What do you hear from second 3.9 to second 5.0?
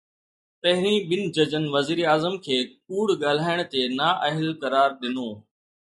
نااهل قرار